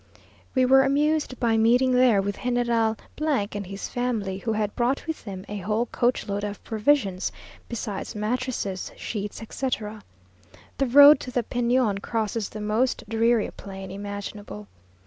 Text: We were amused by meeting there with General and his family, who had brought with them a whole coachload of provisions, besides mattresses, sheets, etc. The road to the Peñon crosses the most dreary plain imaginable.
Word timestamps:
We 0.55 0.65
were 0.65 0.81
amused 0.81 1.39
by 1.39 1.57
meeting 1.57 1.91
there 1.91 2.23
with 2.23 2.39
General 2.41 2.97
and 3.29 3.65
his 3.67 3.87
family, 3.87 4.39
who 4.39 4.53
had 4.53 4.75
brought 4.75 5.05
with 5.05 5.25
them 5.25 5.45
a 5.47 5.59
whole 5.59 5.85
coachload 5.91 6.43
of 6.43 6.63
provisions, 6.63 7.31
besides 7.69 8.15
mattresses, 8.15 8.91
sheets, 8.97 9.43
etc. 9.43 10.01
The 10.79 10.87
road 10.87 11.19
to 11.19 11.29
the 11.29 11.43
Peñon 11.43 12.01
crosses 12.01 12.49
the 12.49 12.61
most 12.61 13.03
dreary 13.07 13.51
plain 13.55 13.91
imaginable. 13.91 14.65